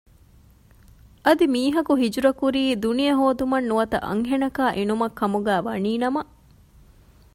އަދި 1.25 1.45
މީހަކު 1.53 1.93
ހިޖުރަ 2.01 2.31
ކުރީ 2.39 2.63
ދުނިޔެ 2.83 3.13
ހޯދުމަށް 3.19 3.67
ނުވަތަ 3.69 3.97
އަންހެނަކާ 4.07 4.63
އިނުމަށް 4.77 5.17
ކަމުގައި 5.19 5.63
ވަނީ 5.67 5.91
ނަމަ 6.03 6.21